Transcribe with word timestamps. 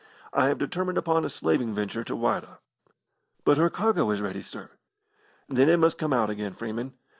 I 0.33 0.45
have 0.47 0.57
determined 0.57 0.97
upon 0.97 1.25
a 1.25 1.29
slaving 1.29 1.75
venture 1.75 2.03
to 2.05 2.15
Whydah." 2.15 2.57
"But 3.45 3.59
her 3.59 3.69
cargo 3.69 4.09
is 4.09 4.19
ready, 4.19 4.41
sir." 4.41 4.71
"Then 5.47 5.69
it 5.69 5.77
must 5.77 5.99
come 5.99 6.11
out 6.11 6.31
again, 6.31 6.55
Freeman. 6.55 6.93